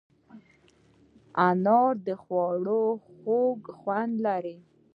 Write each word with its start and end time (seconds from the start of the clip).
انار 1.47 1.93
د 2.05 2.07
خوړو 2.21 2.83
خوږ 3.09 3.59
خوند 3.79 4.13
لري. 4.27 4.57